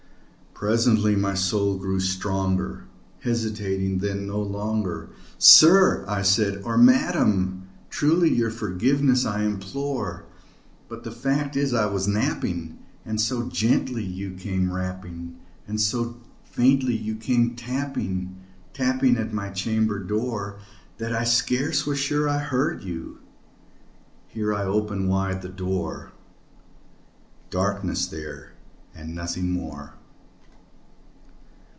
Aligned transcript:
Presently 0.53 1.15
my 1.15 1.33
soul 1.33 1.75
grew 1.79 1.99
stronger; 1.99 2.83
hesitating 3.23 3.97
then 3.97 4.27
no 4.27 4.39
longer, 4.39 5.09
"Sir," 5.39 6.05
said 6.21 6.57
I, 6.57 6.61
"or 6.61 6.77
Madam, 6.77 7.63
truly 7.89 8.31
your 8.31 8.51
forgiveness 8.51 9.25
I 9.25 9.41
implore; 9.41 10.23
But 10.87 11.03
the 11.03 11.09
fact 11.11 11.55
is 11.57 11.73
I 11.73 11.87
was 11.87 12.07
napping, 12.07 12.77
and 13.07 13.19
so 13.19 13.49
gently 13.49 14.03
you 14.03 14.33
came 14.33 14.71
rapping, 14.71 15.33
And 15.67 15.81
so 15.81 16.17
faintly 16.45 16.95
you 16.95 17.15
came 17.15 17.55
tapping 17.55 18.35
tapping 18.71 19.17
at 19.17 19.33
my 19.33 19.49
chamber 19.49 19.97
door, 19.97 20.59
That 20.99 21.11
I 21.11 21.23
scarce 21.23 21.87
was 21.87 21.97
sure 21.97 22.29
I 22.29 22.37
heard 22.37 22.83
you" 22.83 23.17
here 24.27 24.53
I 24.53 24.61
opened 24.63 25.09
wide 25.09 25.41
the 25.41 25.49
door: 25.49 26.11
Darkness 27.49 28.05
there 28.05 28.51
and 28.93 29.15
nothing 29.15 29.49
more. 29.51 29.95